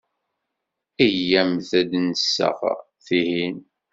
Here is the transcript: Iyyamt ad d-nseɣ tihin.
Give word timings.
Iyyamt 1.05 1.69
ad 1.79 1.85
d-nseɣ 1.89 2.59
tihin. 3.05 3.57